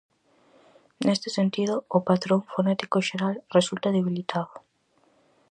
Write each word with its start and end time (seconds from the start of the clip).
Neste 1.05 1.29
sentido, 1.37 1.75
o 1.97 1.99
patrón 2.09 2.41
fonético 2.53 2.97
xeral 3.07 3.35
resulta 3.57 3.95
debilitado. 3.97 4.53